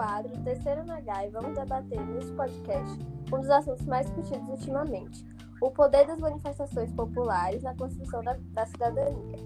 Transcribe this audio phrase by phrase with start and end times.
[0.00, 2.98] quadro Terceiro na e vamos debater neste podcast
[3.30, 5.26] um dos assuntos mais discutidos ultimamente:
[5.60, 9.36] o poder das manifestações populares na construção da, da cidadania.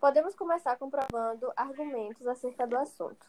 [0.00, 3.26] Podemos começar comprovando argumentos acerca do assunto.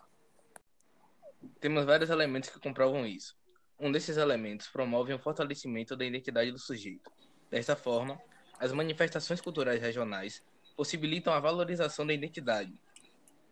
[1.59, 3.35] Temos vários elementos que comprovam isso.
[3.77, 7.11] Um desses elementos promove o fortalecimento da identidade do sujeito.
[7.51, 8.17] Desta forma,
[8.57, 10.41] as manifestações culturais regionais
[10.77, 12.73] possibilitam a valorização da identidade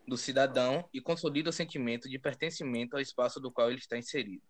[0.07, 4.41] do cidadão e consolidam o sentimento de pertencimento ao espaço do qual ele está inserido.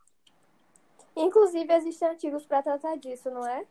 [1.16, 3.66] Inclusive, existem artigos para tratar disso, não é?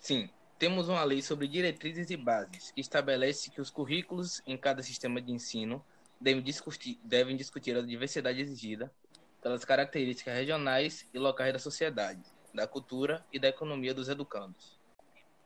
[0.00, 0.28] Sim,
[0.58, 5.22] temos uma lei sobre diretrizes e bases que estabelece que os currículos em cada sistema
[5.22, 5.84] de ensino
[6.20, 8.92] devem discutir, devem discutir a diversidade exigida
[9.40, 14.80] pelas características regionais e locais da sociedade, da cultura e da economia dos educandos.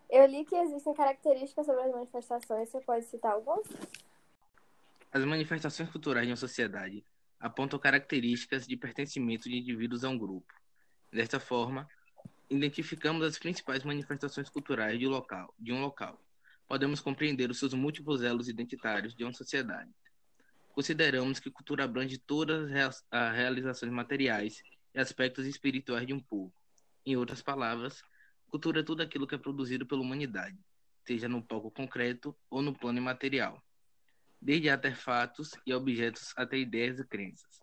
[0.08, 3.66] Eu li que existem características sobre as manifestações, você pode citar algumas?
[5.16, 7.02] As manifestações culturais de uma sociedade
[7.40, 10.52] apontam características de pertencimento de indivíduos a um grupo.
[11.10, 11.88] Desta forma,
[12.50, 16.22] identificamos as principais manifestações culturais de, local, de um local.
[16.68, 19.90] Podemos compreender os seus múltiplos elos identitários de uma sociedade.
[20.74, 22.70] Consideramos que cultura abrange todas
[23.10, 24.60] as realizações materiais
[24.94, 26.52] e aspectos espirituais de um povo.
[27.06, 28.02] Em outras palavras,
[28.48, 30.58] Cultura é tudo aquilo que é produzido pela humanidade,
[31.06, 33.65] seja no palco concreto ou no plano imaterial,
[34.46, 37.60] desde artefatos e objetos até ideias e crenças.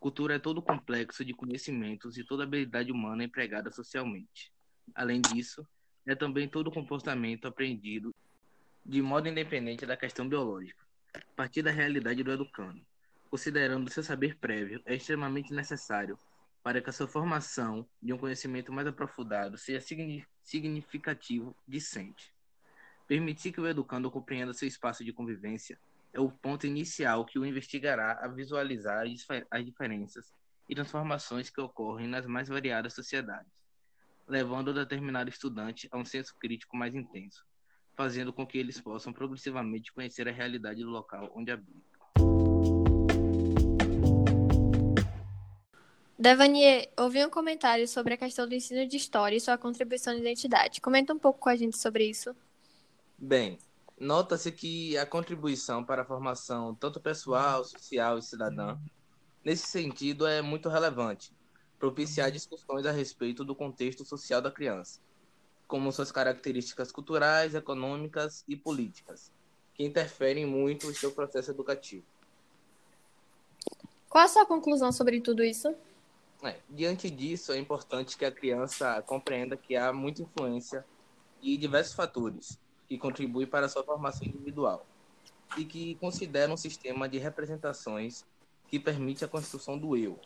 [0.00, 4.50] Cultura é todo o complexo de conhecimentos e toda habilidade humana empregada socialmente.
[4.94, 5.68] Além disso,
[6.06, 8.14] é também todo o comportamento aprendido
[8.82, 10.82] de modo independente da questão biológica,
[11.14, 12.80] a partir da realidade do educando.
[13.28, 16.18] Considerando seu saber prévio, é extremamente necessário
[16.62, 19.84] para que a sua formação de um conhecimento mais aprofundado seja
[20.42, 22.32] significativo discente.
[23.06, 25.78] Permitir que o educando compreenda seu espaço de convivência
[26.12, 29.04] é o ponto inicial que o investigará a visualizar
[29.50, 30.32] as diferenças
[30.68, 33.50] e transformações que ocorrem nas mais variadas sociedades,
[34.28, 37.44] levando o determinado estudante a um senso crítico mais intenso,
[37.96, 41.82] fazendo com que eles possam progressivamente conhecer a realidade do local onde habitam.
[46.18, 50.16] Devanier, ouvi um comentário sobre a questão do ensino de história e sua contribuição à
[50.16, 50.80] identidade.
[50.80, 52.36] Comenta um pouco com a gente sobre isso.
[53.18, 53.58] Bem,
[54.02, 58.76] nota-se que a contribuição para a formação, tanto pessoal, social e cidadã,
[59.44, 61.32] nesse sentido é muito relevante,
[61.78, 65.00] propiciar discussões a respeito do contexto social da criança,
[65.68, 69.30] como suas características culturais, econômicas e políticas,
[69.72, 72.04] que interferem muito no seu processo educativo.
[74.08, 75.72] Qual a sua conclusão sobre tudo isso?
[76.42, 80.84] É, diante disso, é importante que a criança compreenda que há muita influência
[81.40, 82.60] e diversos fatores
[82.92, 84.86] que contribuem para a sua formação individual
[85.56, 88.22] e que considera um sistema de representações
[88.68, 90.20] que permite a construção do eu,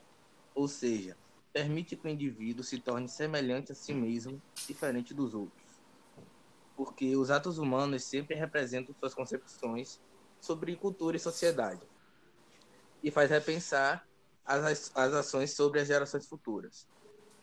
[0.52, 1.16] ou seja,
[1.52, 5.62] permite que o indivíduo se torne semelhante a si mesmo, diferente dos outros.
[6.76, 10.00] Porque os atos humanos sempre representam suas concepções
[10.40, 11.86] sobre cultura e sociedade.
[13.00, 14.04] E faz repensar
[14.44, 16.88] as, as ações sobre as gerações futuras.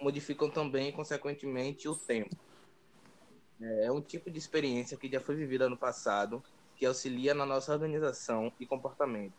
[0.02, 2.36] Modificam também, consequentemente, o tempo.
[3.66, 6.44] É um tipo de experiência que já foi vivida no passado,
[6.76, 9.34] que auxilia na nossa organização e comportamento.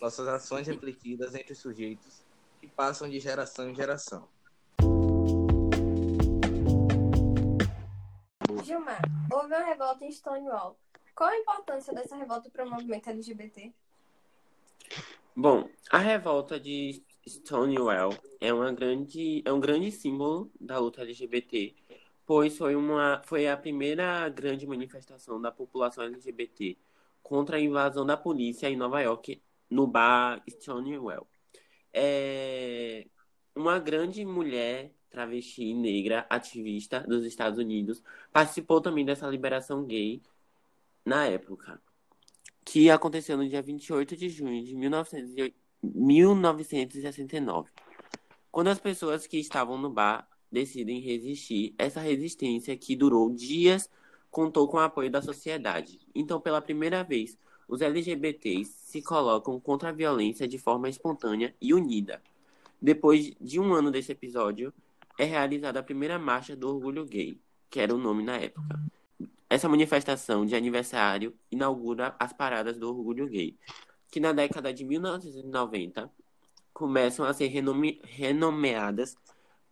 [0.00, 2.24] Nossas ações refletidas entre os sujeitos
[2.60, 4.26] que passam de geração em geração.
[8.64, 10.76] Gilmar, houve uma revolta em Stonewall.
[11.14, 13.72] Qual a importância dessa revolta para o movimento LGBT?
[15.36, 21.74] Bom, a revolta de Stonewall é, uma grande, é um grande símbolo da luta LGBT,
[22.26, 26.76] pois foi, uma, foi a primeira grande manifestação da população LGBT
[27.22, 29.40] contra a invasão da polícia em Nova York,
[29.70, 31.26] no bar Stonewall.
[31.92, 33.06] É
[33.54, 38.02] uma grande mulher travesti negra ativista dos Estados Unidos
[38.32, 40.20] participou também dessa liberação gay
[41.04, 41.80] na época
[42.64, 47.70] que aconteceu no dia 28 de junho de 1969.
[48.50, 53.90] Quando as pessoas que estavam no bar decidem resistir, essa resistência que durou dias
[54.30, 56.00] contou com o apoio da sociedade.
[56.14, 57.38] Então, pela primeira vez,
[57.68, 62.20] os LGBTs se colocam contra a violência de forma espontânea e unida.
[62.80, 64.72] Depois de um ano desse episódio,
[65.18, 67.38] é realizada a primeira marcha do orgulho gay,
[67.70, 68.80] que era o nome na época.
[69.48, 73.56] Essa manifestação de aniversário inaugura as paradas do orgulho gay,
[74.10, 76.10] que na década de 1990
[76.72, 79.16] começam a ser renome renomeadas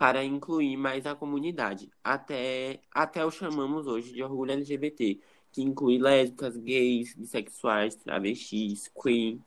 [0.03, 5.21] para incluir mais a comunidade, até, até o chamamos hoje de orgulho LGBT,
[5.53, 9.39] que inclui lésbicas, gays, bissexuais, travestis, queer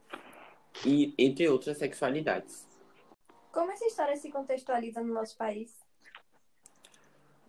[0.85, 2.65] e entre outras sexualidades.
[3.51, 5.75] Como essa história se contextualiza no nosso país?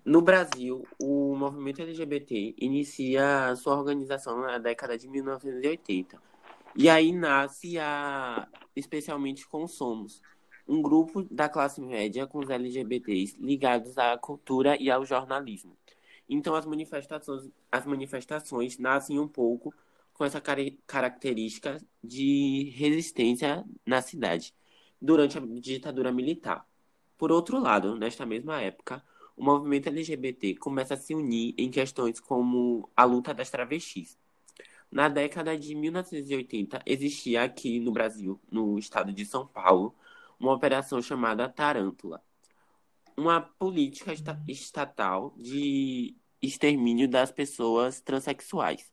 [0.05, 6.21] No Brasil, o movimento LGBT inicia sua organização na década de 1980.
[6.75, 10.21] E aí nasce a especialmente com Somos,
[10.67, 15.77] um grupo da classe média com os LGBTs ligados à cultura e ao jornalismo.
[16.29, 19.73] Então as manifestações, as manifestações nascem um pouco
[20.13, 20.41] com essa
[20.87, 24.55] característica de resistência na cidade
[25.01, 26.67] durante a ditadura militar.
[27.19, 29.03] Por outro lado, nesta mesma época,
[29.37, 34.19] o movimento LGBT começa a se unir em questões como a luta das travestis.
[34.91, 39.95] Na década de 1980, existia aqui no Brasil, no estado de São Paulo,
[40.39, 42.23] uma operação chamada Tarântula,
[43.17, 44.13] uma política
[44.47, 48.93] estatal de extermínio das pessoas transexuais.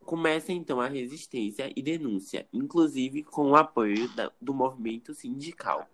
[0.00, 5.88] Começa então a resistência e denúncia, inclusive com o apoio da, do movimento sindical,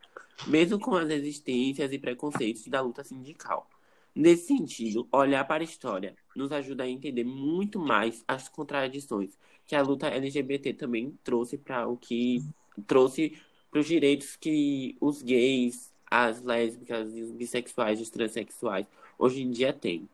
[0.47, 3.69] mesmo com as resistências e preconceitos da luta sindical.
[4.15, 9.77] Nesse sentido, olhar para a história nos ajuda a entender muito mais as contradições que
[9.77, 12.43] a luta LGBT também trouxe para o que
[12.87, 13.39] trouxe
[13.71, 18.87] para os direitos que os gays, as lésbicas, os bissexuais, os transexuais
[19.19, 20.09] hoje em dia têm.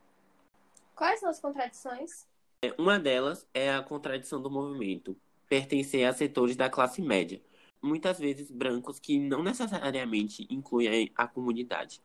[0.95, 2.27] Quais são as contradições?
[2.63, 5.17] É, uma delas é a contradição do movimento,
[5.49, 7.41] pertencer a setores da classe média,
[7.83, 12.01] muitas vezes brancos que não necessariamente incluem a comunidade.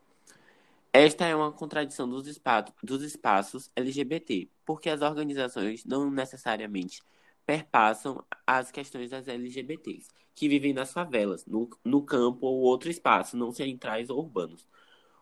[0.91, 7.03] Esta é uma contradição dos espaços LGBT, porque as organizações não necessariamente
[7.49, 13.35] perpassam as questões das LGBTs, que vivem nas favelas, no, no campo ou outro espaço,
[13.35, 14.67] não centrais ou urbanos.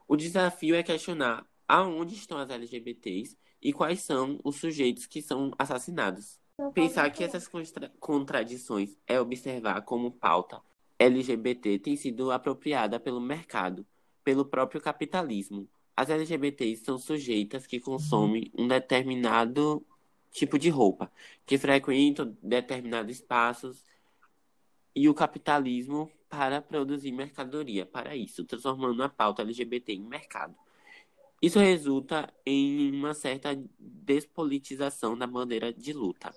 [0.06, 5.54] O desafio é questionar aonde estão as LGBTs e quais são os sujeitos que são
[5.58, 6.38] assassinados.
[6.74, 10.62] Pensar que essas contra contradições é observar como pauta
[11.00, 13.88] LGBT tem sido apropriada pelo mercado
[14.22, 15.66] pelo próprio capitalismo.
[15.96, 19.82] As LGBTs são sujeitas que consomem um determinado
[20.38, 21.12] tipo de roupa,
[21.46, 23.84] que frequentam determinados espaços
[24.96, 30.56] e o capitalismo para produzir mercadoria para isso, transformando a pauta LGBT em mercado.
[31.42, 36.34] Isso resulta em uma certa despolitização da bandeira de luta,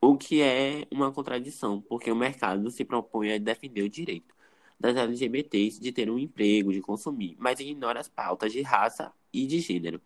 [0.00, 4.34] o que é uma contradição, porque o mercado se propõe a defender o direito
[4.78, 9.46] das LGBTs de ter um emprego, de consumir, mas ignora as pautas de raça e
[9.46, 10.00] de gênero.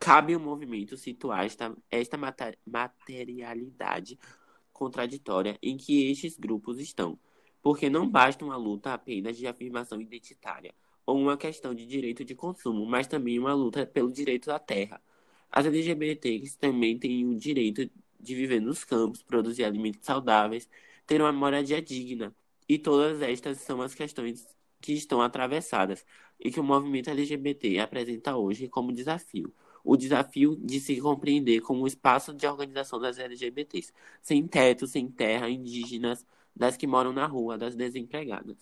[0.00, 2.18] Cabe ao movimento situar esta, esta
[2.66, 4.18] materialidade
[4.72, 7.18] contraditória em que estes grupos estão,
[7.62, 10.74] porque não basta uma luta apenas de afirmação identitária
[11.06, 15.00] ou uma questão de direito de consumo, mas também uma luta pelo direito à terra.
[15.50, 17.88] As LGBTs também têm o direito
[18.18, 20.68] de viver nos campos, produzir alimentos saudáveis,
[21.06, 22.34] ter uma moradia digna,
[22.68, 24.46] e todas estas são as questões
[24.80, 26.04] que estão atravessadas
[26.40, 29.54] e que o movimento LGBT apresenta hoje como desafio.
[29.84, 33.92] O desafio de se compreender como um espaço de organização das LGBTs,
[34.22, 36.26] sem teto, sem terra, indígenas,
[36.56, 38.56] das que moram na rua, das desempregadas.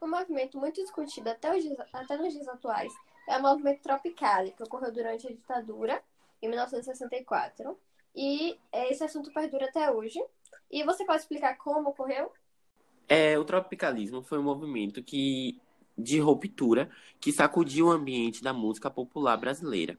[0.00, 2.92] Um movimento muito discutido até, os, até nos dias atuais
[3.28, 6.02] é o movimento Tropicale, que ocorreu durante a ditadura,
[6.40, 7.78] em 1964.
[8.16, 10.18] E esse assunto perdura até hoje.
[10.70, 12.32] E você pode explicar como ocorreu?
[13.08, 15.60] É, o tropicalismo foi um movimento que,
[15.96, 16.90] de ruptura
[17.20, 19.98] que sacudiu o ambiente da música popular brasileira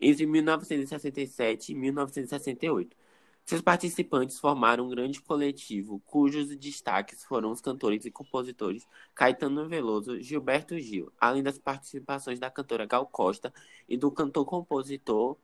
[0.00, 2.96] entre 1967 e 1968.
[3.44, 10.20] Seus participantes formaram um grande coletivo, cujos destaques foram os cantores e compositores Caetano Veloso,
[10.20, 13.52] Gilberto Gil, além das participações da cantora Gal Costa
[13.88, 15.36] e do cantor-compositor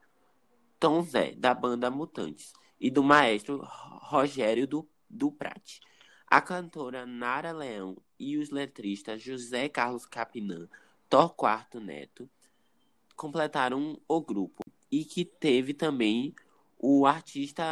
[0.79, 5.81] Tom Zé, da banda Mutantes, e do maestro Rogério do, do Prate.
[6.29, 10.69] A cantora Nara Leão e os letristas José Carlos Capinã,
[11.09, 12.29] Torquato Neto,
[13.17, 16.35] completaram o grupo e que teve também
[16.79, 17.65] o artista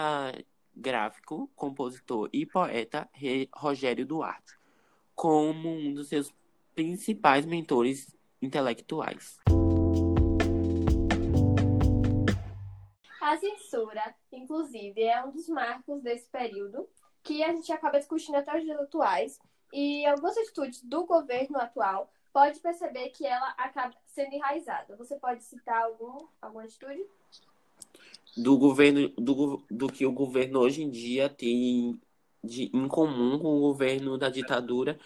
[0.74, 3.08] gráfico, compositor e poeta
[3.54, 4.64] Rogério Duarte
[5.14, 6.32] como um dos seus
[6.74, 9.38] principais mentores intelectuais.
[13.20, 16.88] A censura, inclusive, é um dos marcos desse período
[17.22, 19.38] que a gente acaba discutindo até os dias atuais.
[19.72, 24.96] E algumas atitudes do governo atual pode perceber que ela acaba sendo enraizada.
[24.96, 27.06] Você pode citar algum, alguma atitude?
[28.36, 31.98] Do governo, do, do que o governo hoje em dia tem
[32.42, 34.98] de, em comum com o governo da ditadura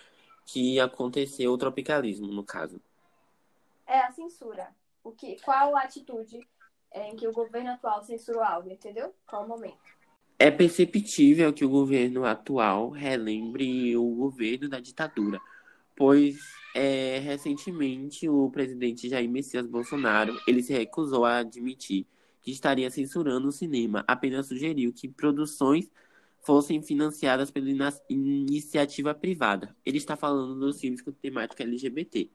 [0.47, 2.80] que aconteceu o tropicalismo, no caso.
[3.87, 4.75] É a censura.
[5.04, 6.40] O que, qual a atitude
[6.90, 9.14] em que o governo atual censurou algo, entendeu?
[9.26, 9.76] Qual o momento?
[10.38, 15.38] É perceptível que o governo atual relembre o governo da ditadura,
[15.99, 16.38] pois
[16.76, 22.07] é, recentemente o presidente Jair Messias Bolsonaro ele se recusou a admitir
[22.40, 25.90] que estaria censurando o cinema, apenas sugeriu que produções
[26.40, 27.69] fossem financiadas pela
[28.09, 29.76] iniciativa privada.
[29.85, 32.31] Ele está falando dos filmes com temática LGBT.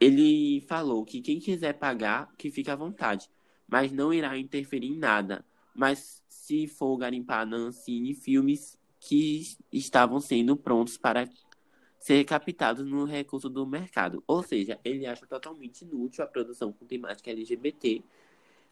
[0.00, 3.30] Ele falou que quem quiser pagar, que fique à vontade,
[3.68, 5.44] mas não irá interferir em nada.
[5.72, 11.28] Mas se for garimpar na Ancine filmes que estavam sendo prontos para
[12.02, 14.22] ser captados no recurso do mercado.
[14.26, 18.02] Ou seja, ele acha totalmente inútil a produção com temática LGBT,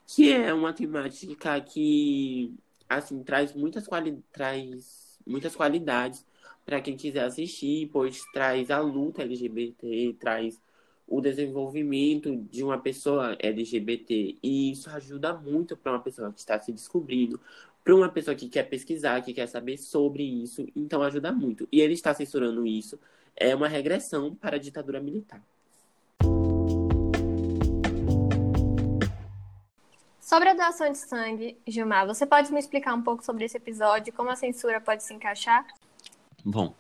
[0.05, 2.53] que é uma temática que
[2.89, 6.27] assim traz muitas, quali traz muitas qualidades
[6.67, 10.61] para quem quiser assistir, pois traz a luta LGBT, traz
[11.07, 16.59] o desenvolvimento de uma pessoa LGBT e isso ajuda muito para uma pessoa que está
[16.61, 17.41] se descobrindo,
[17.85, 21.69] para uma pessoa que quer pesquisar, que quer saber sobre isso, então ajuda muito.
[21.71, 22.99] E ele está censurando isso,
[23.41, 25.43] é uma regressão para a ditadura militar.
[30.21, 34.11] Sobre a doação de sangue, Gilmar, você pode me explicar um pouco sobre esse episódio
[34.11, 35.67] e como a censura pode se encaixar?
[36.45, 36.73] Bom,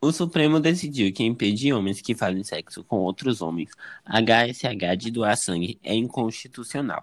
[0.00, 3.70] o Supremo decidiu que impedir homens que fazem sexo com outros homens
[4.04, 7.02] HSH de doar sangue é inconstitucional.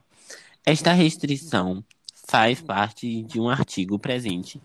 [0.64, 1.84] Esta restrição
[2.28, 4.62] faz parte de um artigo presente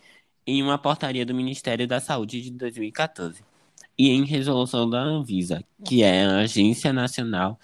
[0.46, 3.49] em uma portaria do Ministério da Saúde de 2014
[4.00, 7.60] e em resolução da Anvisa, que é a Agência Nacional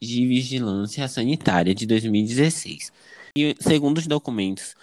[0.00, 2.92] de Vigilância Sanitária de 2016.
[3.36, 4.76] E, segundo os documentos,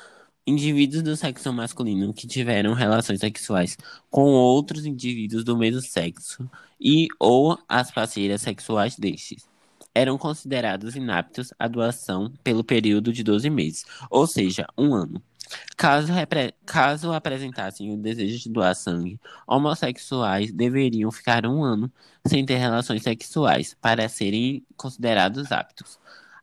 [0.46, 3.78] indivíduos do sexo masculino que tiveram relações sexuais
[4.10, 6.46] com outros indivíduos do mesmo sexo
[6.78, 9.48] e ou as parceiras sexuais destes
[9.96, 15.24] eram considerados inaptos à doação pelo período de 12 meses, ou seja, um ano.
[15.75, 16.12] Caso,
[16.66, 21.92] caso apresentassem o desejo de doar sangue, homossexuais deveriam ficar um ano
[22.25, 26.00] sem ter relações sexuais para serem considerados aptos.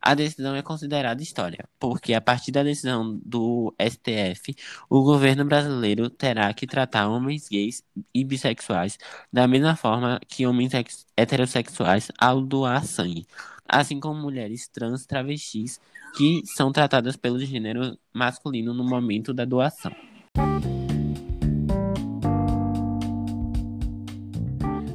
[0.07, 4.55] A decisão é considerada história, porque a partir da decisão do STF,
[4.91, 7.83] o governo brasileiro terá que tratar homens gays
[8.13, 8.99] e bissexuais
[9.33, 10.73] da mesma forma que homens
[11.17, 13.27] heterossexuais ao doar sangue,
[13.69, 15.81] assim como mulheres trans travestis
[16.17, 19.93] que são tratadas pelo gênero masculino no momento da doação.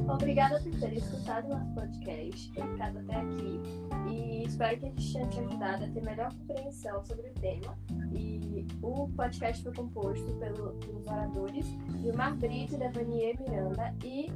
[0.08, 3.60] Obrigada por ter escutado nosso podcast, ter ficado até aqui
[4.08, 7.78] e espero que a gente tenha te ajudado a ter melhor compreensão sobre o tema.
[8.12, 11.66] E o podcast foi composto pelo, pelos oradores
[12.00, 14.30] Gilmar Brito, Devanier Miranda e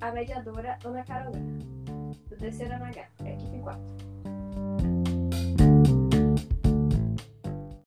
[0.00, 1.66] a mediadora Ana Carolina,
[2.38, 4.07] do terceiro NH, equipe 4.